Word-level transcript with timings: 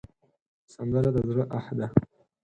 سندره 0.73 1.09
د 1.15 1.17
زړه 1.29 1.43
آه 1.57 1.65
ده 1.77 1.87